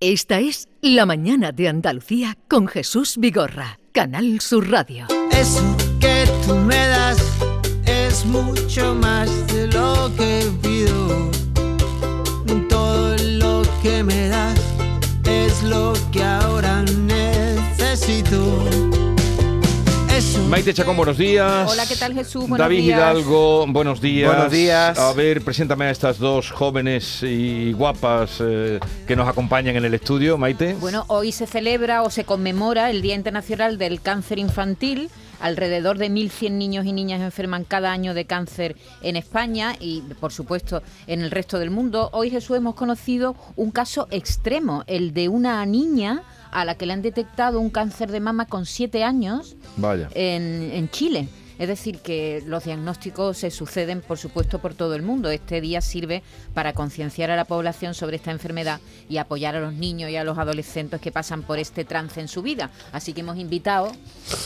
Esta 0.00 0.40
es 0.40 0.68
La 0.82 1.06
Mañana 1.06 1.52
de 1.52 1.68
Andalucía 1.68 2.36
con 2.48 2.68
Jesús 2.68 3.16
Vigorra, 3.16 3.80
Canal 3.92 4.42
Sur 4.42 4.70
Radio. 4.70 5.06
Eso 5.32 5.74
que 5.98 6.26
tú 6.46 6.54
me 6.54 6.86
das 6.88 7.16
es 7.86 8.26
mucho 8.26 8.94
más 8.94 9.30
de 9.46 9.68
lo 9.68 10.14
que 10.14 10.52
pido. 10.60 11.30
Todo 12.68 13.16
lo 13.16 13.62
que 13.82 14.04
me 14.04 14.28
das 14.28 14.60
es 15.24 15.62
lo 15.62 15.94
que 16.12 16.22
ahora 16.22 16.82
necesito. 16.82 18.85
Maite 20.48 20.72
Chacón, 20.72 20.96
buenos 20.96 21.18
días. 21.18 21.68
Hola, 21.70 21.86
¿qué 21.86 21.96
tal, 21.96 22.14
Jesús? 22.14 22.42
Buenos 22.42 22.58
David 22.58 22.82
días. 22.82 22.98
Hidalgo, 22.98 23.66
buenos 23.66 24.00
días. 24.00 24.32
Buenos 24.32 24.52
días. 24.52 24.96
A 24.96 25.12
ver, 25.12 25.42
preséntame 25.42 25.86
a 25.86 25.90
estas 25.90 26.18
dos 26.18 26.52
jóvenes 26.52 27.22
y 27.24 27.72
guapas 27.72 28.38
eh, 28.40 28.78
que 29.08 29.16
nos 29.16 29.28
acompañan 29.28 29.74
en 29.74 29.84
el 29.84 29.94
estudio, 29.94 30.38
Maite. 30.38 30.74
Bueno, 30.74 31.04
hoy 31.08 31.32
se 31.32 31.48
celebra 31.48 32.02
o 32.02 32.10
se 32.10 32.24
conmemora 32.24 32.90
el 32.90 33.02
Día 33.02 33.16
Internacional 33.16 33.76
del 33.76 34.00
Cáncer 34.00 34.38
Infantil. 34.38 35.10
Alrededor 35.40 35.98
de 35.98 36.10
1.100 36.10 36.52
niños 36.52 36.86
y 36.86 36.92
niñas 36.92 37.20
enferman 37.20 37.64
cada 37.64 37.90
año 37.90 38.14
de 38.14 38.24
cáncer 38.24 38.76
en 39.02 39.16
España 39.16 39.74
y, 39.80 40.02
por 40.20 40.32
supuesto, 40.32 40.82
en 41.08 41.22
el 41.22 41.30
resto 41.30 41.58
del 41.58 41.70
mundo. 41.70 42.08
Hoy, 42.12 42.30
Jesús, 42.30 42.56
hemos 42.56 42.76
conocido 42.76 43.36
un 43.56 43.70
caso 43.70 44.06
extremo, 44.10 44.84
el 44.86 45.12
de 45.12 45.28
una 45.28 45.66
niña 45.66 46.22
a 46.56 46.64
la 46.64 46.74
que 46.74 46.86
le 46.86 46.94
han 46.94 47.02
detectado 47.02 47.60
un 47.60 47.68
cáncer 47.68 48.10
de 48.10 48.18
mama 48.18 48.46
con 48.46 48.64
7 48.64 49.04
años 49.04 49.56
Vaya. 49.76 50.08
en, 50.14 50.70
en 50.72 50.88
Chile. 50.88 51.28
Es 51.58 51.68
decir, 51.68 51.98
que 51.98 52.42
los 52.46 52.64
diagnósticos 52.64 53.36
se 53.36 53.50
suceden, 53.50 54.00
por 54.00 54.16
supuesto, 54.16 54.58
por 54.58 54.72
todo 54.72 54.94
el 54.94 55.02
mundo. 55.02 55.28
Este 55.30 55.60
día 55.60 55.82
sirve 55.82 56.22
para 56.54 56.72
concienciar 56.72 57.30
a 57.30 57.36
la 57.36 57.44
población 57.44 57.92
sobre 57.92 58.16
esta 58.16 58.30
enfermedad 58.30 58.80
y 59.06 59.18
apoyar 59.18 59.54
a 59.54 59.60
los 59.60 59.74
niños 59.74 60.10
y 60.10 60.16
a 60.16 60.24
los 60.24 60.38
adolescentes 60.38 60.98
que 61.00 61.12
pasan 61.12 61.42
por 61.42 61.58
este 61.58 61.84
trance 61.84 62.22
en 62.22 62.28
su 62.28 62.40
vida. 62.40 62.70
Así 62.92 63.12
que 63.12 63.20
hemos 63.20 63.36
invitado 63.36 63.92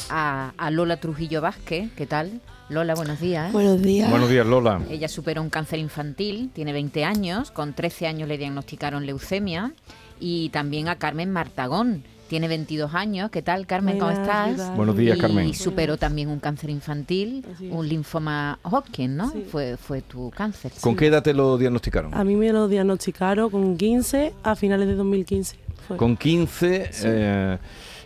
a, 0.08 0.52
a 0.56 0.70
Lola 0.72 0.96
Trujillo 0.98 1.40
Vázquez. 1.40 1.90
¿Qué 1.96 2.06
tal? 2.06 2.40
Lola, 2.70 2.94
buenos 2.94 3.18
días. 3.20 3.52
Buenos 3.52 3.82
días. 3.82 4.08
Buenos 4.10 4.30
días, 4.30 4.46
Lola. 4.46 4.80
Ella 4.88 5.08
superó 5.08 5.42
un 5.42 5.50
cáncer 5.50 5.80
infantil, 5.80 6.50
tiene 6.54 6.72
20 6.72 7.04
años, 7.04 7.50
con 7.50 7.72
13 7.72 8.06
años 8.06 8.28
le 8.28 8.38
diagnosticaron 8.38 9.06
leucemia. 9.06 9.72
Y 10.20 10.50
también 10.50 10.88
a 10.88 10.96
Carmen 10.96 11.30
Martagón, 11.32 12.04
tiene 12.28 12.46
22 12.46 12.94
años. 12.94 13.30
¿Qué 13.30 13.42
tal, 13.42 13.66
Carmen? 13.66 13.98
¿Cómo 13.98 14.12
estás? 14.12 14.76
Buenos 14.76 14.96
días, 14.96 15.16
y 15.16 15.20
Carmen. 15.20 15.52
superó 15.52 15.96
también 15.96 16.28
un 16.28 16.38
cáncer 16.38 16.70
infantil, 16.70 17.44
un 17.70 17.88
linfoma 17.88 18.60
Hodgkin, 18.62 19.16
¿no? 19.16 19.30
Sí. 19.30 19.44
Fue, 19.50 19.76
fue 19.76 20.00
tu 20.02 20.30
cáncer. 20.30 20.70
¿Con 20.80 20.94
qué 20.94 21.06
edad 21.06 21.24
te 21.24 21.34
lo 21.34 21.58
diagnosticaron? 21.58 22.14
A 22.14 22.22
mí 22.22 22.36
me 22.36 22.52
lo 22.52 22.68
diagnosticaron 22.68 23.50
con 23.50 23.76
15 23.76 24.32
a 24.44 24.54
finales 24.54 24.86
de 24.86 24.94
2015. 24.94 25.56
Fue. 25.88 25.96
Con 25.96 26.16
15. 26.16 26.90
eh, 27.02 27.58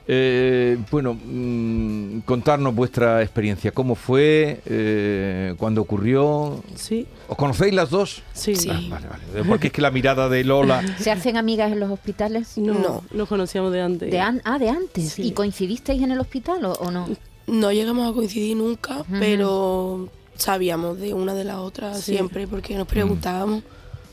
eh, 0.06 0.76
bueno, 0.90 1.14
mm, 1.14 2.20
contarnos 2.20 2.74
vuestra 2.74 3.22
experiencia. 3.22 3.70
¿Cómo 3.72 3.94
fue? 3.94 4.60
Eh, 4.66 5.54
¿Cuándo 5.56 5.80
ocurrió? 5.80 6.62
Sí, 6.74 7.06
¿Os 7.28 7.36
conocéis 7.36 7.72
las 7.74 7.90
dos? 7.90 8.22
sí. 8.32 8.54
Ah, 8.70 8.80
vale, 8.90 9.06
vale. 9.08 9.44
Porque 9.48 9.68
es 9.68 9.72
que 9.72 9.80
la 9.82 9.90
mirada 9.90 10.28
de 10.28 10.44
Lola. 10.44 10.82
¿Se 10.98 11.10
hacen 11.10 11.36
amigas 11.36 11.72
en 11.72 11.80
los 11.80 11.90
hospitales? 11.90 12.58
No, 12.58 13.02
nos 13.12 13.28
conocíamos 13.28 13.72
de 13.72 13.80
antes. 13.80 14.10
De 14.10 14.20
an- 14.20 14.42
ah, 14.44 14.58
de 14.58 14.68
antes. 14.68 15.12
Sí. 15.12 15.22
¿Y 15.22 15.30
coincidisteis 15.32 16.02
en 16.02 16.12
el 16.12 16.20
hospital 16.20 16.64
o, 16.66 16.72
o 16.72 16.90
no? 16.90 17.08
No 17.46 17.72
llegamos 17.72 18.10
a 18.10 18.14
coincidir 18.14 18.56
nunca, 18.56 19.04
pero 19.20 20.08
sabíamos 20.36 20.98
de 20.98 21.14
una 21.14 21.34
de 21.34 21.44
las 21.44 21.56
otras 21.56 22.00
Sí. 22.00 22.12
siempre 22.12 22.46
porque 22.46 22.74
nos 22.76 22.86
preguntábamos. 22.86 23.62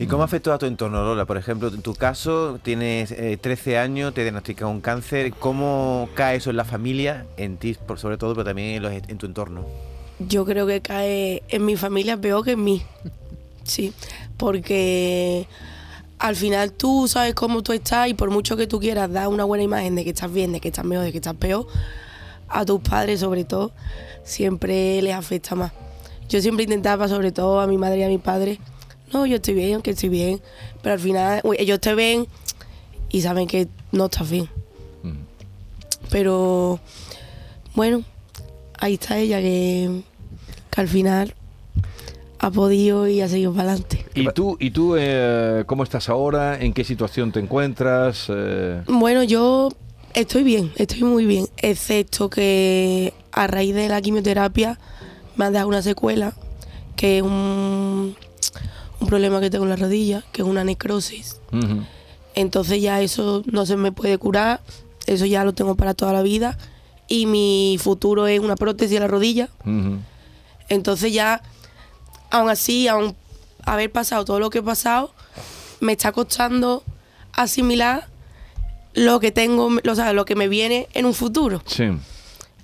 ¿Y 0.02 0.08
cómo 0.08 0.24
afectó 0.24 0.52
a 0.52 0.58
tu 0.58 0.66
entorno, 0.66 1.04
Lola? 1.04 1.26
Por 1.26 1.38
ejemplo, 1.38 1.68
en 1.68 1.84
tu 1.84 1.94
caso, 1.94 2.60
tienes 2.64 3.12
eh, 3.12 3.38
13 3.40 3.78
años, 3.78 4.14
te 4.16 4.22
diagnostica 4.24 4.66
un 4.66 4.82
cáncer. 4.82 5.32
¿Cómo 5.34 6.10
cae 6.16 6.38
eso 6.38 6.50
en 6.50 6.58
la 6.58 6.66
familia, 6.66 7.28
en 7.38 7.58
ti 7.58 7.76
por 7.86 8.00
sobre 8.00 8.18
todo, 8.18 8.34
pero 8.34 8.46
también 8.46 8.70
en, 8.78 8.82
los- 8.84 8.92
en 8.94 9.18
tu 9.20 9.28
entorno? 9.28 9.64
Yo 10.18 10.44
creo 10.46 10.66
que 10.66 10.82
cae 10.82 11.44
en 11.50 11.66
mi 11.66 11.76
familia 11.76 12.18
peor 12.18 12.44
que 12.44 12.52
en 12.52 12.64
mí. 12.64 12.82
Sí, 13.64 13.94
porque 14.38 15.48
al 16.18 16.36
final 16.36 16.74
tú 16.74 17.08
sabes 17.08 17.36
cómo 17.36 17.62
tú 17.62 17.72
estás 17.74 18.08
y 18.10 18.16
por 18.16 18.32
mucho 18.32 18.58
que 18.58 18.66
tú 18.66 18.80
quieras 18.80 19.12
dar 19.12 19.28
una 19.28 19.44
buena 19.44 19.64
imagen 19.64 19.96
de 19.96 20.04
que 20.04 20.10
estás 20.10 20.34
bien, 20.34 20.52
de 20.52 20.60
que 20.60 20.70
estás 20.70 20.84
mejor, 20.84 21.06
de 21.06 21.12
que 21.12 21.20
estás 21.20 21.36
peor, 21.36 21.68
a 22.50 22.66
tus 22.66 22.82
padres 22.82 23.20
sobre 23.20 23.44
todo, 23.44 23.72
siempre 24.24 25.00
les 25.04 25.14
afecta 25.14 25.54
más. 25.54 25.72
Yo 26.28 26.42
siempre 26.42 26.64
intentaba, 26.64 27.08
sobre 27.08 27.32
todo 27.32 27.60
a 27.60 27.68
mi 27.68 27.78
madre 27.78 28.00
y 28.00 28.04
a 28.04 28.08
mi 28.08 28.18
padre, 28.18 28.60
no, 29.14 29.26
yo 29.26 29.36
estoy 29.36 29.54
bien, 29.54 29.74
aunque 29.74 29.92
estoy 29.92 30.10
bien, 30.10 30.42
pero 30.82 30.94
al 30.94 31.00
final 31.00 31.42
ellos 31.58 31.80
te 31.80 31.94
ven 31.94 32.28
y 33.10 33.22
saben 33.22 33.48
que 33.48 33.68
no 33.92 34.06
estás 34.06 34.30
bien. 34.30 34.50
Mm. 35.04 35.18
Pero 36.10 36.80
bueno, 37.76 38.04
ahí 38.80 38.96
está 38.96 39.18
ella 39.18 39.40
que, 39.40 40.02
que 40.70 40.82
al 40.82 40.88
final 40.88 41.36
ha 42.40 42.50
podido 42.50 43.08
y 43.08 43.22
ha 43.22 43.28
seguido 43.28 43.54
para 43.54 43.70
adelante. 43.70 44.04
¿Y 44.16 44.28
tú, 44.30 44.58
y 44.60 44.72
tú 44.72 44.96
eh, 44.98 45.64
cómo 45.68 45.84
estás 45.84 46.10
ahora? 46.10 46.60
¿En 46.60 46.74
qué 46.74 46.84
situación 46.84 47.32
te 47.32 47.40
encuentras? 47.40 48.26
Eh, 48.30 48.82
Bueno, 48.88 49.24
yo 49.24 49.70
estoy 50.16 50.44
bien, 50.44 50.72
estoy 50.76 51.04
muy 51.04 51.26
bien, 51.26 51.48
excepto 51.58 52.30
que 52.30 53.14
a 53.32 53.48
raíz 53.48 53.76
de 53.76 53.88
la 53.88 54.02
quimioterapia 54.02 54.80
me 55.36 55.46
han 55.46 55.54
dado 55.54 55.68
una 55.68 55.84
secuela, 55.84 56.34
que 56.96 57.18
es 57.18 57.24
un, 57.24 58.16
un 59.02 59.08
problema 59.08 59.42
que 59.42 59.50
tengo 59.50 59.66
en 59.66 59.72
la 59.72 59.76
rodilla, 59.76 60.24
que 60.32 60.42
es 60.42 60.48
una 60.48 60.64
necrosis. 60.64 61.40
Entonces 62.36 62.82
ya 62.82 63.02
eso 63.02 63.44
no 63.46 63.66
se 63.66 63.76
me 63.76 63.92
puede 63.92 64.18
curar, 64.18 64.62
eso 65.06 65.26
ya 65.26 65.44
lo 65.44 65.54
tengo 65.54 65.76
para 65.76 65.94
toda 65.94 66.14
la 66.14 66.22
vida. 66.22 66.58
Y 67.08 67.26
mi 67.26 67.78
futuro 67.82 68.28
es 68.28 68.40
una 68.40 68.56
prótesis 68.56 68.96
en 68.96 69.02
la 69.02 69.08
rodilla. 69.08 69.50
Entonces 70.70 71.12
ya, 71.12 71.42
aún 72.30 72.50
así, 72.50 72.88
aún 72.88 73.16
haber 73.66 73.92
pasado 73.92 74.24
todo 74.24 74.40
lo 74.40 74.50
que 74.50 74.60
he 74.60 74.64
pasado, 74.64 75.14
me 75.82 75.92
está 75.92 76.12
costando 76.12 76.84
asimilar 77.34 78.08
lo 78.94 79.20
que 79.20 79.32
tengo, 79.32 79.70
o 79.90 79.96
sea, 79.96 80.14
lo 80.14 80.26
que 80.26 80.36
me 80.36 80.48
viene 80.48 80.88
en 80.94 81.06
un 81.06 81.14
futuro. 81.14 81.62
Sí. 81.66 81.86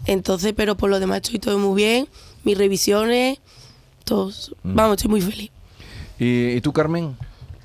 Entonces, 0.06 0.54
pero 0.56 0.78
por 0.78 0.90
lo 0.90 1.00
demás 1.00 1.18
estoy 1.24 1.40
todo 1.40 1.58
muy 1.60 1.76
bien, 1.76 2.08
mis 2.44 2.58
revisiones, 2.58 3.40
todos, 4.06 4.56
vamos, 4.64 4.98
estoy 4.98 5.10
muy 5.10 5.22
feliz. 5.22 5.52
¿Y, 6.20 6.62
tú, 6.62 6.74
Carmen? 6.74 7.16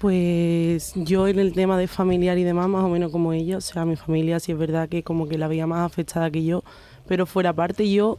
Pues 0.01 0.93
yo 0.97 1.29
en 1.29 1.39
el 1.39 1.53
tema 1.53 1.79
de 1.79 1.87
familiar 1.87 2.37
y 2.39 2.45
demás, 2.45 2.69
más 2.69 2.85
o 2.85 2.89
menos 2.89 3.13
como 3.13 3.33
ella, 3.33 3.59
o 3.59 3.61
sea, 3.61 3.85
mi 3.85 3.97
familia 3.97 4.41
sí 4.41 4.53
es 4.53 4.59
verdad 4.59 4.89
que 4.89 5.03
como 5.03 5.29
que 5.29 5.39
la 5.39 5.49
veía 5.49 5.67
más 5.67 5.87
afectada 5.87 6.31
que 6.31 6.45
yo, 6.45 6.65
pero 7.07 7.25
fuera 7.25 7.53
parte 7.53 7.89
yo 7.91 8.19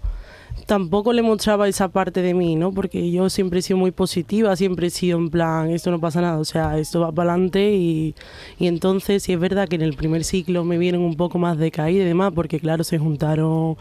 tampoco 0.65 1.13
le 1.13 1.21
mostraba 1.21 1.67
esa 1.67 1.89
parte 1.89 2.21
de 2.21 2.33
mí, 2.33 2.55
¿no? 2.55 2.71
Porque 2.71 3.11
yo 3.11 3.29
siempre 3.29 3.59
he 3.59 3.61
sido 3.61 3.77
muy 3.77 3.91
positiva, 3.91 4.55
siempre 4.55 4.87
he 4.87 4.89
sido 4.89 5.17
en 5.17 5.29
plan, 5.29 5.69
esto 5.69 5.91
no 5.91 5.99
pasa 5.99 6.21
nada, 6.21 6.37
o 6.37 6.45
sea, 6.45 6.77
esto 6.77 7.01
va 7.01 7.11
para 7.11 7.33
adelante 7.33 7.73
y, 7.73 8.15
entonces 8.59 9.23
sí 9.23 9.33
es 9.33 9.39
verdad 9.39 9.67
que 9.67 9.75
en 9.75 9.81
el 9.81 9.95
primer 9.95 10.23
ciclo 10.23 10.63
me 10.63 10.77
vienen 10.77 11.01
un 11.01 11.15
poco 11.15 11.37
más 11.37 11.57
de 11.57 11.71
caída 11.71 12.03
y 12.03 12.07
demás, 12.07 12.31
porque 12.33 12.59
claro, 12.59 12.83
se 12.83 12.97
juntaron, 12.97 13.77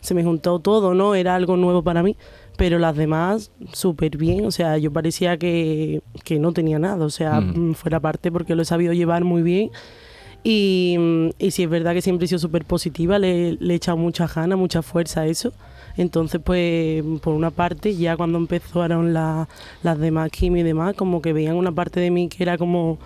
se 0.00 0.14
me 0.14 0.24
juntó 0.24 0.58
todo, 0.58 0.94
¿no? 0.94 1.14
Era 1.14 1.34
algo 1.34 1.56
nuevo 1.56 1.82
para 1.82 2.02
mí, 2.02 2.16
pero 2.56 2.78
las 2.78 2.96
demás 2.96 3.50
súper 3.72 4.16
bien, 4.16 4.46
o 4.46 4.50
sea, 4.50 4.78
yo 4.78 4.92
parecía 4.92 5.36
que, 5.36 6.00
que 6.24 6.38
no 6.38 6.52
tenía 6.52 6.78
nada, 6.78 7.04
o 7.04 7.10
sea, 7.10 7.40
Mm. 7.40 7.70
mm, 7.70 7.74
fuera 7.74 8.00
parte 8.00 8.32
porque 8.32 8.54
lo 8.54 8.62
he 8.62 8.64
sabido 8.64 8.92
llevar 8.92 9.24
muy 9.24 9.42
bien. 9.42 9.70
Y, 10.42 10.96
mm, 10.98 11.28
y 11.38 11.50
sí 11.50 11.64
es 11.64 11.68
verdad 11.70 11.92
que 11.92 12.02
siempre 12.02 12.24
he 12.26 12.28
sido 12.28 12.38
súper 12.38 12.64
positiva, 12.64 13.18
le, 13.18 13.52
le 13.54 13.72
he 13.74 13.76
echado 13.76 13.96
mucha 13.96 14.26
gana, 14.26 14.56
mucha 14.56 14.82
fuerza 14.82 15.22
a 15.22 15.26
eso. 15.26 15.52
Entonces, 15.96 16.40
pues, 16.44 17.02
por 17.22 17.34
una 17.34 17.50
parte, 17.50 17.94
ya 17.96 18.16
cuando 18.16 18.38
empezaron 18.38 19.12
la- 19.14 19.48
las 19.82 19.98
demás 19.98 20.30
quimio 20.30 20.60
y 20.60 20.64
demás, 20.64 20.94
como 20.94 21.22
que 21.22 21.32
veían 21.32 21.56
una 21.56 21.72
parte 21.72 22.00
de 22.00 22.10
mí 22.10 22.28
que 22.28 22.42
era 22.42 22.58
como 22.58 22.98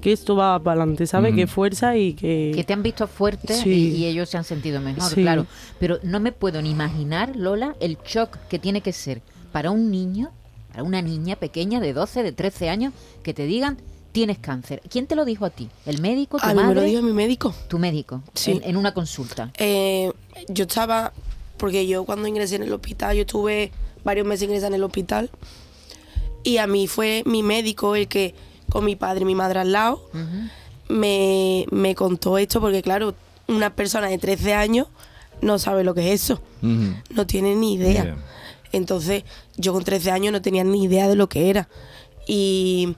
que 0.00 0.12
esto 0.12 0.36
va 0.36 0.58
para 0.60 0.80
adelante, 0.82 1.06
¿sabes? 1.06 1.34
Que 1.34 1.46
fuerza 1.46 1.96
y 1.96 2.14
que... 2.14 2.52
Que 2.54 2.62
te 2.64 2.72
han 2.72 2.82
visto 2.82 3.06
fuerte 3.08 3.54
Sí. 3.54 3.70
y, 3.70 3.96
y 3.96 4.06
ellos 4.06 4.28
se 4.28 4.36
han 4.36 4.44
sentido 4.44 4.80
mejor, 4.80 5.02
Sí. 5.10 5.22
claro. 5.22 5.46
Pero 5.80 5.98
no 6.02 6.20
me 6.20 6.32
puedo 6.32 6.62
ni 6.62 6.70
imaginar, 6.70 7.34
Lola, 7.34 7.74
el 7.80 7.98
shock 8.06 8.36
que 8.48 8.58
tiene 8.58 8.80
que 8.82 8.92
ser 8.92 9.22
para 9.52 9.70
un 9.70 9.90
niño, 9.90 10.30
para 10.70 10.82
una 10.84 11.02
niña 11.02 11.36
pequeña 11.36 11.80
de 11.80 11.92
12, 11.94 12.22
de 12.22 12.32
13 12.32 12.68
años, 12.68 12.92
que 13.22 13.34
te 13.34 13.46
digan 13.46 13.78
tienes 14.12 14.38
cáncer. 14.38 14.80
¿Quién 14.88 15.06
te 15.06 15.14
lo 15.14 15.24
dijo 15.26 15.44
a 15.44 15.50
ti? 15.50 15.68
¿El 15.84 16.00
médico? 16.00 16.38
¿Tu 16.38 16.44
A 16.46 16.48
mí 16.50 16.54
madre? 16.54 16.68
me 16.68 16.74
lo 16.76 16.82
dijo 16.86 17.02
mi 17.02 17.12
médico. 17.12 17.54
Tu 17.68 17.78
médico, 17.78 18.22
Sí. 18.32 18.52
en, 18.52 18.62
en 18.64 18.76
una 18.78 18.94
consulta. 18.94 19.50
Eh, 19.58 20.10
yo 20.48 20.64
estaba, 20.64 21.12
porque 21.56 21.86
yo 21.86 22.04
cuando 22.04 22.28
ingresé 22.28 22.56
en 22.56 22.62
el 22.62 22.72
hospital, 22.72 23.16
yo 23.16 23.22
estuve 23.22 23.72
varios 24.04 24.26
meses 24.26 24.44
ingresada 24.44 24.68
en 24.68 24.74
el 24.74 24.84
hospital. 24.84 25.30
Y 26.42 26.58
a 26.58 26.66
mí 26.66 26.86
fue 26.86 27.22
mi 27.26 27.42
médico 27.42 27.96
el 27.96 28.08
que, 28.08 28.34
con 28.70 28.84
mi 28.84 28.96
padre 28.96 29.22
y 29.22 29.24
mi 29.24 29.34
madre 29.34 29.60
al 29.60 29.72
lado, 29.72 30.08
me, 30.88 31.66
me 31.70 31.94
contó 31.94 32.38
esto 32.38 32.60
porque 32.60 32.82
claro, 32.82 33.14
una 33.48 33.74
persona 33.74 34.08
de 34.08 34.18
13 34.18 34.54
años 34.54 34.86
no 35.40 35.58
sabe 35.58 35.82
lo 35.82 35.94
que 35.94 36.12
es 36.12 36.22
eso, 36.22 36.40
no 36.60 37.26
tiene 37.26 37.54
ni 37.56 37.74
idea. 37.74 38.16
Entonces 38.72 39.24
yo 39.56 39.72
con 39.72 39.84
13 39.84 40.10
años 40.10 40.32
no 40.32 40.42
tenía 40.42 40.62
ni 40.62 40.84
idea 40.84 41.08
de 41.08 41.16
lo 41.16 41.28
que 41.28 41.50
era. 41.50 41.68
Y, 42.28 42.94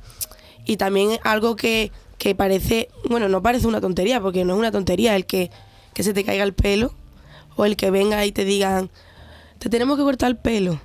y 0.66 0.76
también 0.76 1.18
algo 1.22 1.56
que 1.56 1.90
que 2.18 2.34
parece, 2.34 2.88
bueno, 3.08 3.28
no 3.28 3.42
parece 3.42 3.66
una 3.66 3.80
tontería, 3.80 4.20
porque 4.20 4.44
no 4.44 4.54
es 4.54 4.58
una 4.58 4.72
tontería 4.72 5.16
el 5.16 5.24
que, 5.24 5.50
que 5.94 6.02
se 6.02 6.12
te 6.12 6.24
caiga 6.24 6.44
el 6.44 6.52
pelo 6.52 6.92
o 7.58 7.64
el 7.66 7.76
que 7.76 7.90
venga 7.90 8.24
y 8.24 8.32
te 8.32 8.44
digan, 8.46 8.88
te 9.58 9.68
tenemos 9.68 9.98
que 9.98 10.04
cortar 10.04 10.30
el 10.30 10.36
pelo. 10.36 10.80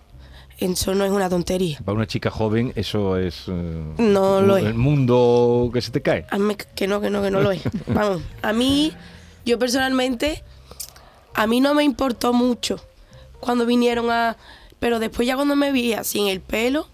Eso 0.58 0.94
no 0.96 1.06
es 1.06 1.12
una 1.12 1.30
tontería. 1.30 1.80
Para 1.86 1.96
una 1.96 2.08
chica 2.08 2.30
joven 2.30 2.74
eso 2.76 3.18
es... 3.18 3.44
eh, 3.48 3.84
No 3.98 4.42
lo 4.42 4.58
es. 4.58 4.66
El 4.66 4.74
mundo 4.76 5.70
que 5.74 5.82
se 5.82 5.92
te 5.92 6.02
cae. 6.02 6.26
A 6.30 6.38
mí 6.38 6.56
que 6.76 6.88
no, 6.88 7.00
que 7.00 7.10
no, 7.10 7.22
que 7.22 7.32
no 7.32 7.42
lo 7.42 7.52
es. 7.52 7.62
Vamos, 7.88 8.22
a 8.42 8.54
mí, 8.54 8.92
yo 9.46 9.58
personalmente, 9.60 10.44
a 11.34 11.48
mí 11.48 11.60
no 11.62 11.74
me 11.74 11.84
importó 11.84 12.34
mucho 12.34 12.80
cuando 13.40 13.66
vinieron 13.66 14.10
a... 14.12 14.36
Pero 14.80 15.00
después 15.00 15.28
ya 15.28 15.36
cuando 15.36 15.56
me 15.56 15.72
vi 15.72 15.94
así 15.94 16.20
en 16.20 16.28
el 16.28 16.42
pelo, 16.42 16.88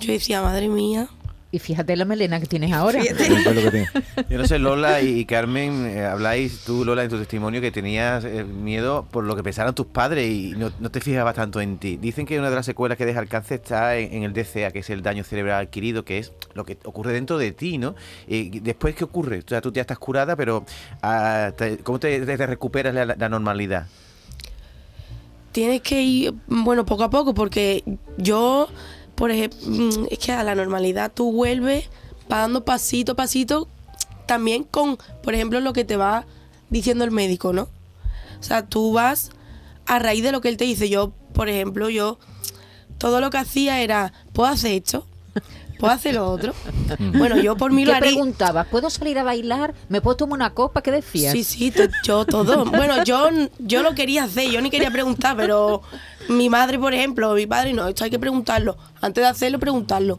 yo 0.00 0.12
decía, 0.12 0.40
madre 0.42 0.68
mía, 0.68 1.08
Y 1.52 1.58
fíjate 1.58 1.96
la 1.96 2.04
melena 2.04 2.38
que 2.38 2.46
tienes 2.46 2.70
ahora. 2.72 3.02
Yo 4.28 4.38
no 4.38 4.46
sé, 4.46 4.58
Lola 4.60 5.00
y 5.02 5.24
Carmen, 5.24 5.84
eh, 5.86 6.04
habláis 6.04 6.60
tú, 6.64 6.84
Lola, 6.84 7.02
en 7.02 7.10
tu 7.10 7.18
testimonio 7.18 7.60
que 7.60 7.72
tenías 7.72 8.24
eh, 8.24 8.44
miedo 8.44 9.04
por 9.10 9.24
lo 9.24 9.34
que 9.34 9.42
pensaran 9.42 9.74
tus 9.74 9.86
padres 9.86 10.30
y 10.30 10.54
no, 10.56 10.70
no 10.78 10.90
te 10.92 11.00
fijabas 11.00 11.34
tanto 11.34 11.60
en 11.60 11.78
ti. 11.78 11.96
Dicen 11.96 12.24
que 12.24 12.38
una 12.38 12.50
de 12.50 12.54
las 12.56 12.66
secuelas 12.66 12.96
que 12.96 13.04
deja 13.04 13.18
el 13.18 13.28
cáncer 13.28 13.60
está 13.60 13.96
en, 13.96 14.12
en 14.14 14.22
el 14.22 14.32
DCA, 14.32 14.70
que 14.70 14.78
es 14.78 14.90
el 14.90 15.02
daño 15.02 15.24
cerebral 15.24 15.64
adquirido, 15.66 16.04
que 16.04 16.18
es 16.18 16.32
lo 16.54 16.64
que 16.64 16.78
ocurre 16.84 17.12
dentro 17.12 17.36
de 17.36 17.50
ti, 17.50 17.78
¿no? 17.78 17.96
Y 18.28 18.60
después, 18.60 18.94
¿qué 18.94 19.02
ocurre? 19.02 19.40
O 19.40 19.48
sea, 19.48 19.60
tú 19.60 19.72
ya 19.72 19.80
estás 19.80 19.98
curada, 19.98 20.36
pero 20.36 20.64
ah, 21.02 21.50
te- 21.56 21.78
¿cómo 21.78 21.98
te, 21.98 22.24
te 22.24 22.46
recuperas 22.46 22.94
la, 22.94 23.04
la 23.06 23.28
normalidad? 23.28 23.86
tienes 25.52 25.80
que 25.82 26.00
ir, 26.00 26.32
bueno, 26.46 26.86
poco 26.86 27.02
a 27.02 27.10
poco, 27.10 27.34
porque 27.34 27.82
yo, 28.16 28.68
por 29.20 29.30
ejemplo, 29.30 30.06
es 30.10 30.18
que 30.18 30.32
a 30.32 30.42
la 30.42 30.54
normalidad 30.54 31.12
tú 31.14 31.30
vuelves 31.30 31.90
va 32.32 32.38
dando 32.38 32.64
pasito 32.64 33.12
a 33.12 33.16
pasito, 33.16 33.68
también 34.24 34.64
con, 34.64 34.96
por 35.22 35.34
ejemplo, 35.34 35.60
lo 35.60 35.74
que 35.74 35.84
te 35.84 35.98
va 35.98 36.24
diciendo 36.70 37.04
el 37.04 37.10
médico, 37.10 37.52
¿no? 37.52 37.64
O 38.38 38.42
sea, 38.42 38.64
tú 38.64 38.94
vas 38.94 39.30
a 39.84 39.98
raíz 39.98 40.22
de 40.22 40.32
lo 40.32 40.40
que 40.40 40.48
él 40.48 40.56
te 40.56 40.64
dice. 40.64 40.88
Yo, 40.88 41.12
por 41.34 41.50
ejemplo, 41.50 41.90
yo, 41.90 42.18
todo 42.96 43.20
lo 43.20 43.28
que 43.28 43.36
hacía 43.36 43.82
era, 43.82 44.14
¿puedo 44.32 44.48
hacer 44.48 44.72
esto? 44.72 45.06
¿Puedo 45.80 45.92
hacer 45.92 46.14
lo 46.14 46.30
otro? 46.30 46.52
Bueno, 46.98 47.36
yo 47.38 47.56
por 47.56 47.72
mí 47.72 47.84
lo 47.84 47.92
¿Qué 47.92 47.96
haría. 47.98 48.10
preguntabas? 48.10 48.66
¿Puedo 48.66 48.90
salir 48.90 49.18
a 49.18 49.22
bailar? 49.24 49.74
¿Me 49.88 50.00
puedo 50.00 50.16
tomar 50.16 50.36
una 50.36 50.50
copa? 50.54 50.82
¿Qué 50.82 50.90
decías? 50.90 51.32
Sí, 51.32 51.44
sí, 51.44 51.70
to- 51.70 51.88
yo 52.04 52.24
todo. 52.24 52.64
Bueno, 52.70 53.02
yo, 53.04 53.28
yo 53.58 53.82
lo 53.82 53.94
quería 53.94 54.24
hacer, 54.24 54.50
yo 54.50 54.60
ni 54.60 54.70
quería 54.70 54.90
preguntar, 54.90 55.36
pero 55.36 55.82
mi 56.28 56.48
madre, 56.48 56.78
por 56.78 56.92
ejemplo, 56.94 57.32
mi 57.34 57.46
padre, 57.46 57.72
no, 57.72 57.86
esto 57.88 58.04
hay 58.04 58.10
que 58.10 58.18
preguntarlo. 58.18 58.76
Antes 59.00 59.22
de 59.22 59.28
hacerlo, 59.28 59.58
preguntarlo. 59.58 60.18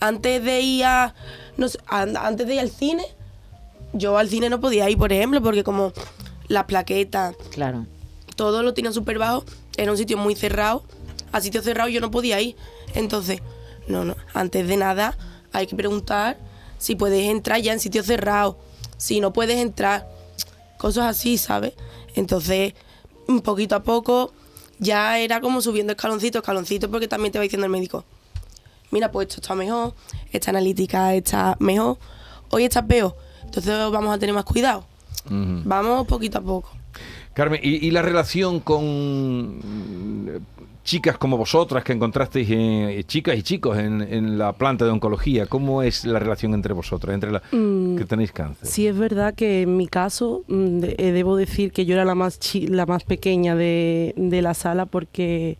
Antes 0.00 0.42
de 0.42 0.60
ir 0.60 0.84
a, 0.84 1.14
no 1.56 1.68
sé, 1.68 1.78
an- 1.86 2.16
antes 2.16 2.46
de 2.46 2.54
ir 2.54 2.60
al 2.60 2.70
cine, 2.70 3.04
yo 3.92 4.16
al 4.16 4.28
cine 4.28 4.48
no 4.48 4.60
podía 4.60 4.88
ir, 4.88 4.96
por 4.98 5.12
ejemplo, 5.12 5.42
porque 5.42 5.62
como 5.64 5.92
las 6.48 6.64
plaquetas, 6.64 7.36
Claro. 7.52 7.86
todo 8.36 8.62
lo 8.62 8.72
tenían 8.74 8.94
súper 8.94 9.18
bajo, 9.18 9.44
era 9.76 9.92
un 9.92 9.98
sitio 9.98 10.16
muy 10.16 10.34
cerrado. 10.34 10.82
A 11.32 11.40
sitio 11.40 11.62
cerrado 11.62 11.88
yo 11.90 12.00
no 12.00 12.10
podía 12.10 12.40
ir. 12.40 12.56
Entonces, 12.94 13.40
no, 13.90 14.04
no, 14.04 14.16
antes 14.32 14.66
de 14.66 14.76
nada 14.76 15.16
hay 15.52 15.66
que 15.66 15.76
preguntar 15.76 16.38
si 16.78 16.94
puedes 16.94 17.28
entrar 17.28 17.60
ya 17.60 17.72
en 17.72 17.80
sitio 17.80 18.02
cerrado, 18.02 18.58
si 18.96 19.20
no 19.20 19.32
puedes 19.32 19.58
entrar, 19.58 20.08
cosas 20.78 21.04
así, 21.04 21.36
¿sabes? 21.36 21.74
Entonces, 22.14 22.74
un 23.28 23.42
poquito 23.42 23.74
a 23.74 23.82
poco 23.82 24.32
ya 24.78 25.18
era 25.18 25.40
como 25.40 25.60
subiendo 25.60 25.92
escaloncito, 25.92 26.38
escaloncito, 26.38 26.90
porque 26.90 27.06
también 27.06 27.32
te 27.32 27.38
va 27.38 27.42
diciendo 27.42 27.66
el 27.66 27.72
médico, 27.72 28.04
mira, 28.90 29.12
pues 29.12 29.28
esto 29.28 29.40
está 29.42 29.54
mejor, 29.54 29.94
esta 30.32 30.50
analítica 30.50 31.14
está 31.14 31.56
mejor, 31.60 31.98
hoy 32.50 32.64
está 32.64 32.86
peor, 32.86 33.14
entonces 33.44 33.72
vamos 33.90 34.14
a 34.14 34.18
tener 34.18 34.34
más 34.34 34.44
cuidado. 34.44 34.84
Vamos 35.28 36.06
poquito 36.06 36.38
a 36.38 36.40
poco. 36.40 36.79
Carmen, 37.34 37.60
¿y, 37.62 37.86
y 37.86 37.90
la 37.90 38.02
relación 38.02 38.60
con 38.60 39.58
mm, 39.58 40.28
chicas 40.84 41.16
como 41.18 41.36
vosotras 41.36 41.84
que 41.84 41.92
encontrasteis, 41.92 42.48
eh, 42.50 43.04
chicas 43.06 43.36
y 43.36 43.42
chicos 43.42 43.78
en, 43.78 44.00
en 44.02 44.38
la 44.38 44.52
planta 44.54 44.84
de 44.84 44.90
oncología? 44.90 45.46
¿Cómo 45.46 45.82
es 45.82 46.04
la 46.04 46.18
relación 46.18 46.54
entre 46.54 46.72
vosotras, 46.74 47.14
entre 47.14 47.30
las 47.30 47.42
Mm, 47.52 47.96
que 47.96 48.04
tenéis 48.04 48.32
cáncer? 48.32 48.66
Sí, 48.66 48.86
es 48.86 48.96
verdad 48.98 49.34
que 49.34 49.62
en 49.62 49.76
mi 49.76 49.86
caso 49.86 50.42
mm, 50.48 50.78
de- 50.80 50.94
eh, 50.98 51.12
debo 51.12 51.36
decir 51.36 51.72
que 51.72 51.84
yo 51.86 51.94
era 51.94 52.04
la 52.04 52.14
más 52.14 52.38
chi- 52.40 52.66
la 52.66 52.86
más 52.86 53.04
pequeña 53.04 53.54
de, 53.54 54.14
de 54.16 54.42
la 54.42 54.54
sala 54.54 54.86
porque 54.86 55.58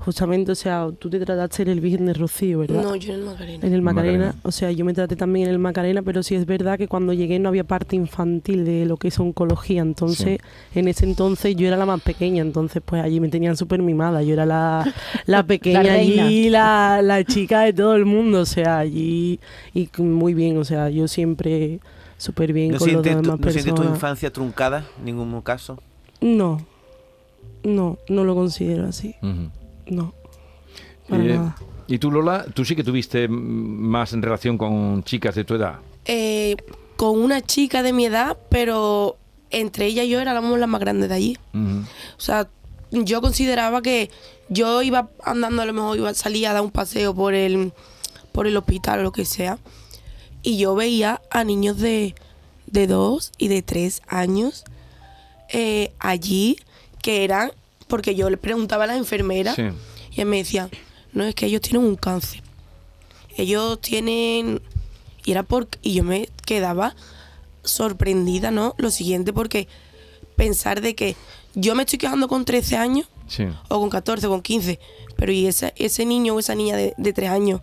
justamente, 0.00 0.52
o 0.52 0.54
sea, 0.54 0.88
tú 0.98 1.10
te 1.10 1.18
trataste 1.20 1.62
en 1.62 1.68
el 1.68 1.80
Virgen 1.80 2.06
de 2.06 2.14
Rocío, 2.14 2.60
¿verdad? 2.60 2.82
No, 2.82 2.96
yo 2.96 3.12
en 3.12 3.20
el 3.20 3.24
Macarena. 3.26 3.66
En 3.66 3.72
el 3.72 3.82
Macarena. 3.82 4.18
Macarena. 4.18 4.40
o 4.42 4.52
sea, 4.52 4.70
yo 4.72 4.84
me 4.84 4.94
traté 4.94 5.16
también 5.16 5.46
en 5.48 5.52
el 5.52 5.58
Macarena, 5.58 6.02
pero 6.02 6.22
sí 6.22 6.34
es 6.34 6.46
verdad 6.46 6.78
que 6.78 6.88
cuando 6.88 7.12
llegué 7.12 7.38
no 7.38 7.48
había 7.48 7.64
parte 7.64 7.96
infantil 7.96 8.64
de 8.64 8.86
lo 8.86 8.96
que 8.96 9.08
es 9.08 9.18
oncología, 9.18 9.82
entonces 9.82 10.38
en 10.74 10.88
ese 10.88 11.04
entonces 11.04 11.56
yo 11.56 11.66
era 11.66 11.76
la 11.76 11.86
más 11.86 12.00
pequeña, 12.00 12.42
entonces 12.42 12.82
pues 12.84 13.02
allí 13.02 13.20
me 13.20 13.28
tenían 13.28 13.56
súper 13.56 13.82
mimada, 13.82 14.22
yo 14.22 14.32
era 14.34 14.46
la, 14.46 14.92
la 15.26 15.42
pequeña 15.46 15.82
reina. 15.82 16.26
allí, 16.26 16.50
la, 16.50 17.00
la 17.02 17.24
chica 17.24 17.60
de 17.62 17.72
todo 17.72 17.94
el 17.94 18.04
mundo, 18.04 18.40
o 18.40 18.46
sea, 18.46 18.78
allí 18.78 19.40
y 19.74 19.88
muy 19.98 20.34
bien, 20.34 20.58
o 20.58 20.64
sea, 20.64 20.90
yo 20.90 21.08
siempre 21.08 21.80
súper 22.16 22.52
bien 22.52 22.72
¿No 22.72 22.78
con 22.78 22.92
los 22.92 23.02
sientes, 23.02 23.22
tu, 23.22 23.30
demás 23.30 23.40
no 23.40 23.50
sientes 23.50 23.74
tu 23.74 23.84
infancia 23.84 24.32
truncada 24.32 24.84
en 24.98 25.04
ningún 25.04 25.40
caso? 25.42 25.78
No, 26.20 26.64
no, 27.62 27.98
no 28.08 28.24
lo 28.24 28.34
considero 28.34 28.86
así, 28.86 29.14
Ujú. 29.22 29.50
No, 29.86 30.14
para 31.08 31.24
Eh, 31.24 31.28
nada. 31.36 31.56
¿Y 31.86 31.98
tú, 31.98 32.10
Lola? 32.10 32.46
¿Tú 32.54 32.64
sí 32.64 32.74
que 32.74 32.82
tuviste 32.84 33.28
más 33.28 34.12
en 34.12 34.22
relación 34.22 34.56
con 34.56 35.04
chicas 35.04 35.34
de 35.34 35.44
tu 35.44 35.54
edad? 35.54 35.80
Eh, 36.06 36.56
con 36.96 37.18
una 37.18 37.42
chica 37.42 37.82
de 37.82 37.92
mi 37.92 38.06
edad, 38.06 38.38
pero 38.48 39.16
entre 39.50 39.86
ella 39.86 40.02
y 40.02 40.08
yo 40.08 40.20
éramos 40.20 40.58
las 40.58 40.68
más 40.68 40.80
grandes 40.80 41.08
de 41.10 41.14
allí. 41.14 41.38
O 41.52 42.20
sea, 42.20 42.48
yo 42.90 43.20
consideraba 43.20 43.82
que 43.82 44.10
yo 44.48 44.82
iba 44.82 45.10
andando, 45.24 45.62
a 45.62 45.66
lo 45.66 45.72
mejor 45.72 45.98
iba 45.98 46.08
a 46.10 46.14
salir 46.14 46.46
a 46.46 46.52
dar 46.54 46.62
un 46.62 46.70
paseo 46.70 47.14
por 47.14 47.34
el, 47.34 47.72
por 48.32 48.46
el 48.46 48.56
hospital 48.56 49.00
o 49.00 49.02
lo 49.02 49.12
que 49.12 49.24
sea, 49.24 49.58
y 50.42 50.56
yo 50.58 50.74
veía 50.74 51.20
a 51.30 51.44
niños 51.44 51.78
de, 51.78 52.14
de 52.66 52.86
dos 52.86 53.32
y 53.38 53.48
de 53.48 53.62
tres 53.62 54.02
años 54.08 54.64
eh, 55.52 55.92
allí 55.98 56.58
que 57.02 57.24
eran, 57.24 57.52
porque 57.94 58.16
yo 58.16 58.28
le 58.28 58.36
preguntaba 58.36 58.82
a 58.84 58.86
las 58.88 58.96
enfermeras 58.96 59.54
Sí. 59.54 59.62
y 60.10 60.20
él 60.20 60.26
me 60.26 60.38
decía, 60.38 60.68
no, 61.12 61.22
es 61.22 61.32
que 61.36 61.46
ellos 61.46 61.60
tienen 61.60 61.86
un 61.86 61.94
cáncer. 61.94 62.42
Ellos 63.36 63.80
tienen... 63.80 64.60
Y 65.24 65.30
era 65.30 65.44
porque... 65.44 65.78
Y 65.80 65.94
yo 65.94 66.02
me 66.02 66.28
quedaba 66.44 66.96
sorprendida, 67.62 68.50
¿no? 68.50 68.74
Lo 68.78 68.90
siguiente, 68.90 69.32
porque 69.32 69.68
pensar 70.34 70.80
de 70.80 70.96
que 70.96 71.14
yo 71.54 71.76
me 71.76 71.84
estoy 71.84 72.00
quejando 72.00 72.26
con 72.26 72.44
13 72.44 72.76
años, 72.76 73.06
Sí. 73.28 73.44
o 73.68 73.78
con 73.78 73.90
14, 73.90 74.26
o 74.26 74.30
con 74.30 74.42
15, 74.42 74.80
pero 75.16 75.30
y 75.30 75.46
ese, 75.46 75.72
ese 75.76 76.04
niño 76.04 76.34
o 76.34 76.40
esa 76.40 76.56
niña 76.56 76.76
de, 76.76 76.94
de 76.98 77.12
3 77.12 77.30
años 77.30 77.60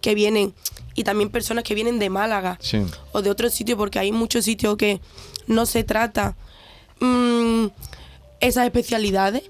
que 0.00 0.14
vienen, 0.14 0.54
y 0.94 1.04
también 1.04 1.28
personas 1.28 1.64
que 1.64 1.74
vienen 1.74 1.98
de 1.98 2.08
Málaga, 2.08 2.56
Sí. 2.62 2.78
o 3.12 3.20
de 3.20 3.28
otro 3.28 3.50
sitio, 3.50 3.76
porque 3.76 3.98
hay 3.98 4.10
muchos 4.10 4.46
sitios 4.46 4.76
que 4.78 5.00
no 5.46 5.66
se 5.66 5.84
trata 5.84 6.34
mm, 7.00 7.66
esas 8.44 8.64
especialidades, 8.66 9.42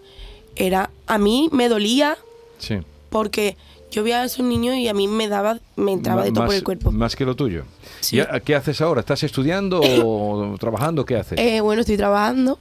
era... 0.57 0.91
A 1.07 1.19
mí 1.19 1.49
me 1.53 1.69
dolía 1.69 2.17
Sí. 2.59 2.79
porque 3.11 3.57
yo 3.91 4.03
veía 4.03 4.23
a 4.23 4.25
esos 4.25 4.45
niños 4.45 4.77
y 4.77 4.89
a 4.89 4.95
mí 4.95 5.07
me 5.09 5.29
daba, 5.29 5.59
me 5.77 5.93
entraba 5.93 6.23
de 6.25 6.31
todo 6.31 6.41
por 6.41 6.47
más- 6.49 6.57
el 6.57 6.65
cuerpo. 6.65 6.91
Más 6.91 7.15
que 7.17 7.25
lo 7.25 7.37
tuyo. 7.37 7.65
Sí. 8.01 8.17
¿Y 8.17 8.21
a- 8.21 8.41
qué 8.41 8.55
haces 8.55 8.81
ahora? 8.81 9.01
¿Estás 9.01 9.23
estudiando 9.23 9.81
o 9.83 10.57
trabajando? 10.61 11.05
¿Qué 11.05 11.17
haces? 11.17 11.39
Eh, 11.39 11.61
bueno, 11.61 11.81
estoy 11.81 11.97
trabajando. 11.97 12.59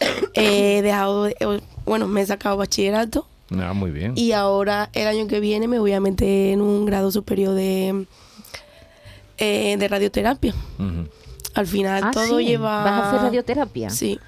He 0.34 0.82
dejado, 0.82 1.24
de- 1.24 1.36
eh, 1.38 1.60
bueno, 1.84 2.08
me 2.08 2.22
he 2.22 2.26
sacado 2.26 2.56
bachillerato 2.56 3.26
Ah, 3.56 3.72
muy 3.72 3.90
bien. 3.92 4.14
y 4.16 4.32
ahora 4.32 4.90
el 4.94 5.06
año 5.06 5.26
que 5.28 5.38
viene 5.38 5.68
me 5.68 5.78
voy 5.78 5.92
a 5.92 6.00
meter 6.00 6.52
en 6.54 6.60
un 6.60 6.86
grado 6.86 7.12
superior 7.12 7.54
de, 7.54 8.06
eh, 9.38 9.76
de 9.78 9.88
radioterapia. 9.88 10.54
Al 11.54 11.66
final 11.68 12.02
Ah, 12.04 12.10
todo 12.12 12.38
sí. 12.38 12.46
lleva... 12.46 12.82
¿Vas 12.82 12.92
a 12.92 13.08
hacer 13.10 13.20
radioterapia? 13.22 13.90
Sí, 13.90 14.18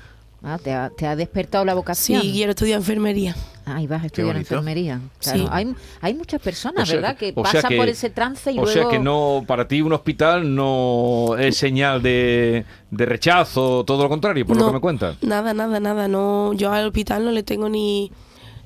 Ah, 0.43 0.59
te, 0.63 0.73
ha, 0.73 0.91
te 0.91 1.07
ha 1.07 1.17
despertado 1.17 1.65
la 1.65 1.73
sí, 1.73 1.77
vocación. 1.77 2.21
quiero 2.23 2.51
estudiar 2.51 2.79
enfermería. 2.79 3.35
Ah, 3.65 3.83
y 3.83 3.87
vas 3.89 4.03
a 4.05 4.07
estudiar 4.07 4.37
enfermería. 4.37 5.01
Claro, 5.19 5.39
Sí. 5.41 5.47
hay, 5.51 5.75
hay 6.01 6.15
muchas 6.15 6.41
personas, 6.41 6.85
O 6.85 6.87
sea 6.87 6.97
¿verdad?, 6.97 7.17
que- 7.17 7.33
o 7.35 7.43
pasan 7.43 7.69
que- 7.71 7.77
por 7.77 7.89
ese 7.89 8.11
trance 8.11 8.53
y 8.53 8.59
o 8.59 8.63
luego... 8.65 8.73
sea 8.73 8.89
que 8.89 8.99
no, 9.01 9.43
para 9.47 9.67
ti 9.67 9.83
un 9.83 9.93
hospital 9.93 10.55
no 10.55 11.37
es 11.37 11.57
señal 11.57 12.01
de, 12.01 12.65
de 12.93 13.07
rechazo, 13.07 13.83
todo 13.85 14.05
lo 14.05 14.09
contrario, 14.09 14.47
por 14.47 14.57
lo 14.57 14.63
No, 14.63 14.69
que 14.69 14.75
me 14.75 14.81
cuentas. 14.81 15.17
Nada, 15.23 15.53
nada, 15.53 15.81
nada. 15.81 16.07
No, 16.07 16.53
yo 16.53 16.71
al 16.73 16.87
hospital 16.87 17.25
no 17.25 17.33
le 17.33 17.43
tengo 17.43 17.69
ni, 17.69 18.13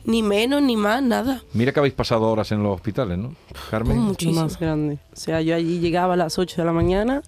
ni 0.04 0.22
menos 0.22 0.60
ni 0.60 0.76
más, 0.76 1.02
nada. 1.02 1.40
Mira 1.54 1.72
que 1.72 1.78
habéis 1.78 1.94
pasado 1.94 2.24
horas 2.30 2.52
en 2.52 2.62
los 2.62 2.74
hospitales, 2.74 3.16
¿no? 3.16 3.34
Carmen. 3.70 3.96
Lo 3.96 4.02
Muchísimo. 4.02 4.42
más 4.42 4.58
grande. 4.58 4.98
O 5.14 5.16
sea, 5.16 5.40
yo 5.40 5.54
allí 5.54 5.78
llegaba 5.78 6.12
a 6.12 6.16
las 6.18 6.38
8 6.38 6.60
de 6.60 6.66
la 6.66 6.72
mañana, 6.72 7.22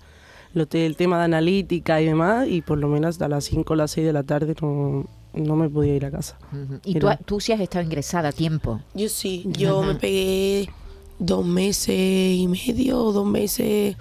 lo 0.55 0.67
te- 0.67 0.87
el 0.87 0.97
tema 0.97 1.19
de 1.19 1.25
analítica 1.25 2.01
y 2.01 2.07
demás, 2.07 2.47
y 2.49 2.61
por 2.63 2.79
lo 2.79 2.89
menos 2.89 3.11
hasta 3.11 3.29
las 3.29 3.45
5 3.45 3.73
o 3.73 3.77
las 3.77 3.91
6 3.93 4.07
de 4.07 4.13
la 4.13 4.23
tarde 4.23 4.55
no, 4.61 5.07
no 5.33 5.57
me 5.57 5.69
podía 5.71 5.95
ir 5.95 6.05
a 6.05 6.11
casa. 6.11 6.39
Y 6.85 6.99
tú, 6.99 7.07
Era- 7.07 7.17
tú 7.19 7.41
sí 7.41 7.53
has 7.53 7.61
estado 7.61 7.85
ingresada 7.85 8.29
a 8.31 8.33
tiempo. 8.33 8.81
Yo 8.95 9.09
sí, 9.09 9.45
yo 9.47 9.83
me 9.83 9.95
pegué 9.95 10.69
dos 11.19 11.45
meses 11.47 11.97
y 11.97 12.49
medio 12.49 12.99
o 13.03 13.13
dos 13.13 13.27
meses 13.27 13.97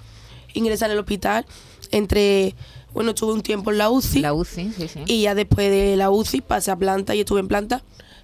ingresar 0.54 0.90
en 0.90 0.94
el 0.94 0.98
hospital. 1.00 1.46
Entre, 1.90 2.54
bueno, 2.94 3.10
estuve 3.10 3.32
un 3.32 3.42
tiempo 3.42 3.70
en 3.70 3.78
la 3.78 3.90
UCI. 3.90 4.20
La 4.20 4.34
UCI, 4.34 4.72
sí, 4.76 4.88
sí. 4.88 5.00
Y 5.06 5.22
ya 5.22 5.34
después 5.34 5.70
de 5.70 5.96
la 5.96 6.10
UCI 6.10 6.40
pasé 6.42 6.70
a 6.70 6.76
planta 6.76 7.14
y 7.14 7.20
estuve 7.20 7.40
en 7.40 7.48
planta. 7.48 7.82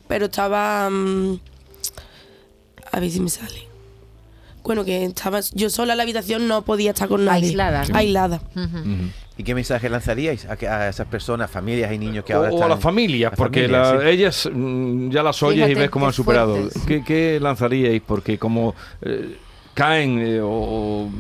Pero 0.08 0.26
estaba. 0.26 0.88
mm, 0.90 1.38
a 2.92 3.00
ver 3.00 3.10
si 3.10 3.20
me 3.20 3.28
sale. 3.28 3.67
Bueno, 4.68 4.84
que 4.84 5.02
estaba 5.04 5.40
yo 5.54 5.70
sola 5.70 5.94
en 5.94 5.96
la 5.96 6.02
habitación, 6.02 6.46
no 6.46 6.60
podía 6.60 6.90
estar 6.90 7.08
con 7.08 7.24
nadie. 7.24 7.46
Aislada, 7.46 7.84
¿no? 7.88 7.96
Aislada. 7.96 8.40
¿Y 9.38 9.42
qué 9.42 9.54
mensaje 9.54 9.88
lanzaríais 9.88 10.44
a, 10.44 10.56
que- 10.56 10.68
a 10.68 10.90
esas 10.90 11.06
personas, 11.06 11.50
familias 11.50 11.90
y 11.90 11.96
niños 11.98 12.22
que 12.24 12.34
O, 12.34 12.36
ahora 12.36 12.50
o 12.50 12.54
están... 12.54 12.70
a 12.70 12.74
las 12.74 12.80
familias, 12.82 13.32
porque 13.34 13.62
familias, 13.62 13.94
la- 13.94 14.00
sí. 14.02 14.08
ellas 14.08 14.48
mm, 14.52 15.08
ya 15.10 15.22
las 15.22 15.42
oyes 15.42 15.70
y 15.70 15.74
ves 15.74 15.88
cómo 15.90 16.04
qué 16.04 16.08
han 16.08 16.12
superado. 16.12 16.54
fuertes. 16.56 16.82
¿Qué, 16.86 17.02
qué 17.02 17.38
lanzaríais? 17.40 18.02
Porque 18.06 18.36
como 18.38 18.74
eh, 19.00 19.36
caen 19.72 20.18
eh, 20.18 20.40
o, 20.42 20.48
o 20.50 21.10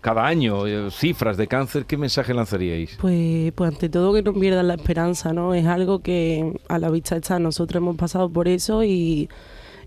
cada 0.00 0.26
año 0.26 0.66
eh, 0.66 0.90
cifras 0.90 1.36
de 1.36 1.46
cáncer, 1.46 1.84
¿qué 1.86 1.96
mensaje 1.96 2.34
lanzaríais? 2.34 2.96
Pues, 3.00 3.52
pues 3.52 3.68
ante 3.72 3.88
todo 3.88 4.12
que 4.12 4.22
no 4.22 4.32
pierdan 4.34 4.66
la 4.66 4.74
esperanza, 4.74 5.32
¿no? 5.32 5.54
Es 5.54 5.66
algo 5.66 6.00
que 6.00 6.52
a 6.68 6.78
la 6.80 6.90
vista 6.90 7.14
está, 7.14 7.38
nosotros 7.38 7.80
hemos 7.80 7.96
pasado 7.96 8.28
por 8.28 8.48
eso 8.48 8.82
y, 8.82 9.28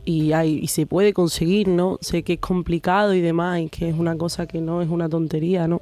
y, 0.05 0.31
hay, 0.33 0.59
y 0.61 0.67
se 0.67 0.85
puede 0.85 1.13
conseguir, 1.13 1.67
¿no? 1.67 1.97
Sé 2.01 2.23
que 2.23 2.33
es 2.33 2.39
complicado 2.39 3.13
y 3.13 3.21
demás, 3.21 3.59
y 3.61 3.69
que 3.69 3.89
es 3.89 3.95
una 3.97 4.15
cosa 4.17 4.45
que 4.47 4.61
no 4.61 4.81
es 4.81 4.89
una 4.89 5.09
tontería, 5.09 5.67
¿no? 5.67 5.81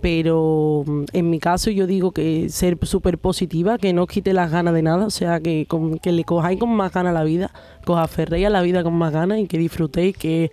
Pero 0.00 0.82
mm, 0.86 1.04
en 1.12 1.30
mi 1.30 1.38
caso 1.38 1.70
yo 1.70 1.86
digo 1.86 2.10
que 2.12 2.48
ser 2.48 2.76
súper 2.82 3.18
positiva, 3.18 3.78
que 3.78 3.92
no 3.92 4.02
os 4.04 4.08
quite 4.08 4.32
las 4.32 4.50
ganas 4.50 4.74
de 4.74 4.82
nada, 4.82 5.06
o 5.06 5.10
sea, 5.10 5.38
que, 5.40 5.66
con- 5.68 5.98
que 5.98 6.12
le 6.12 6.24
cojáis 6.24 6.58
con 6.58 6.70
más 6.70 6.92
ganas 6.92 7.14
la 7.14 7.22
vida, 7.24 7.52
que 7.84 7.92
os 7.92 7.98
aferréis 7.98 8.46
a 8.46 8.50
la 8.50 8.62
vida 8.62 8.82
con 8.82 8.94
más 8.94 9.12
ganas 9.12 9.38
y 9.38 9.46
que 9.46 9.58
disfrutéis, 9.58 10.16
que, 10.16 10.50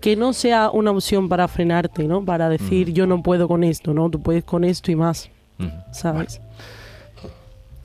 que 0.00 0.16
no 0.16 0.32
sea 0.32 0.70
una 0.70 0.90
opción 0.92 1.28
para 1.28 1.48
frenarte, 1.48 2.04
¿no? 2.08 2.24
Para 2.24 2.48
decir 2.48 2.92
yo 2.92 3.06
no 3.06 3.22
puedo 3.22 3.46
con 3.48 3.62
esto, 3.64 3.92
¿no? 3.92 4.08
Tú 4.08 4.20
puedes 4.22 4.44
con 4.44 4.64
esto 4.64 4.90
y 4.90 4.96
más. 4.96 5.30
¿sabes? 5.92 6.40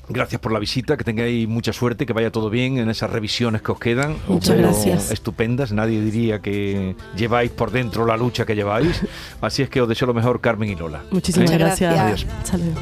Gracias 0.09 0.41
por 0.41 0.51
la 0.51 0.59
visita, 0.59 0.97
que 0.97 1.03
tengáis 1.03 1.47
mucha 1.47 1.71
suerte, 1.71 2.05
que 2.05 2.13
vaya 2.13 2.31
todo 2.31 2.49
bien 2.49 2.77
en 2.77 2.89
esas 2.89 3.09
revisiones 3.09 3.61
que 3.61 3.71
os 3.71 3.79
quedan. 3.79 4.17
Muchas 4.27 4.57
gracias. 4.57 5.11
Estupendas, 5.11 5.71
nadie 5.71 6.01
diría 6.01 6.39
que 6.39 6.95
lleváis 7.15 7.51
por 7.51 7.71
dentro 7.71 8.05
la 8.05 8.17
lucha 8.17 8.45
que 8.45 8.55
lleváis. 8.55 9.01
Así 9.41 9.61
es 9.61 9.69
que 9.69 9.81
os 9.81 9.87
deseo 9.87 10.07
lo 10.07 10.13
mejor, 10.13 10.41
Carmen 10.41 10.69
y 10.69 10.75
Lola. 10.75 11.03
Muchísimas 11.11 11.49
Muchas 11.49 11.59
gracias. 11.59 11.93
gracias. 11.95 12.33
Hasta 12.43 12.57
luego. 12.57 12.79